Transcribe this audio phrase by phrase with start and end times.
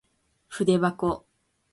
[0.47, 1.27] ふでばこ